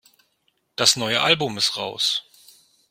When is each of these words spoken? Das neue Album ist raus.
Das 0.77 0.95
neue 0.95 1.21
Album 1.21 1.59
ist 1.59 1.77
raus. 1.77 2.23